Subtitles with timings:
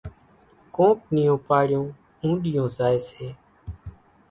[0.75, 1.85] ڪونڪ نِيون پاڙون
[2.23, 3.27] اونڏِيون زائيَ سي۔